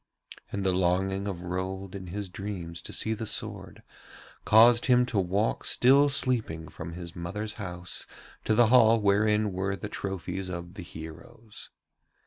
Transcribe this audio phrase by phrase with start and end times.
[0.51, 3.83] And the longing of Rold in his dreams to see the sword
[4.45, 8.07] caused him to walk still sleeping from his mother's house
[8.45, 11.69] to the hall wherein were the trophies of the heroes.